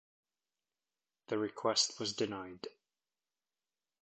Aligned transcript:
The 1.27 1.37
request 1.37 1.99
was 1.99 2.11
denied. 2.13 2.65